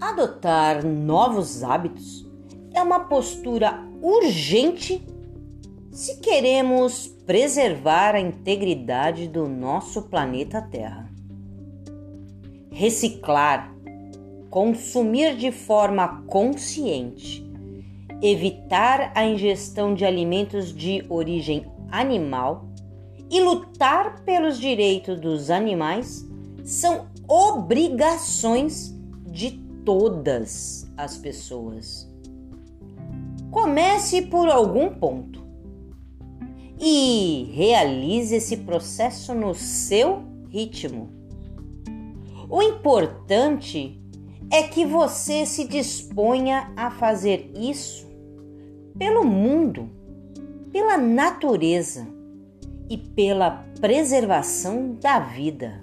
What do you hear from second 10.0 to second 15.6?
planeta Terra. Reciclar, consumir de